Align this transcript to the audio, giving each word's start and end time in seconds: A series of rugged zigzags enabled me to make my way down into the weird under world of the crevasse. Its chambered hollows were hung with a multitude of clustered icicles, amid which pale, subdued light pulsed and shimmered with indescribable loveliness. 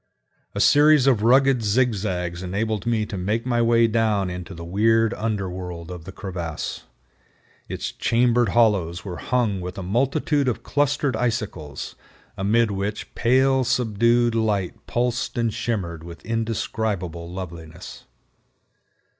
A 0.55 0.59
series 0.59 1.05
of 1.05 1.21
rugged 1.21 1.61
zigzags 1.61 2.41
enabled 2.41 2.87
me 2.87 3.05
to 3.05 3.19
make 3.19 3.45
my 3.45 3.61
way 3.61 3.85
down 3.85 4.31
into 4.31 4.55
the 4.55 4.65
weird 4.65 5.13
under 5.13 5.47
world 5.47 5.91
of 5.91 6.05
the 6.05 6.11
crevasse. 6.11 6.85
Its 7.69 7.91
chambered 7.91 8.49
hollows 8.49 9.05
were 9.05 9.17
hung 9.17 9.61
with 9.61 9.77
a 9.77 9.83
multitude 9.83 10.47
of 10.47 10.63
clustered 10.63 11.15
icicles, 11.15 11.93
amid 12.35 12.71
which 12.71 13.13
pale, 13.13 13.63
subdued 13.63 14.33
light 14.33 14.87
pulsed 14.87 15.37
and 15.37 15.53
shimmered 15.53 16.03
with 16.03 16.25
indescribable 16.25 17.31
loveliness. 17.31 18.05